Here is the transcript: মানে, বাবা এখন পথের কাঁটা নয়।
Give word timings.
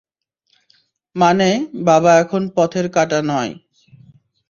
মানে, 1.15 1.49
বাবা 1.85 2.11
এখন 2.19 2.41
পথের 2.55 2.85
কাঁটা 2.91 3.19
নয়। 3.23 3.51